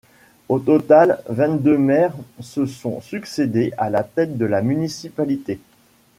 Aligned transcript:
Au 0.49 0.57
total, 0.57 1.21
vingt-deux 1.29 1.77
maires 1.77 2.15
se 2.39 2.65
sont 2.65 3.01
succédé 3.01 3.71
à 3.77 3.91
la 3.91 4.03
tête 4.03 4.35
de 4.35 4.45
la 4.45 4.63
municipalité. 4.63 5.59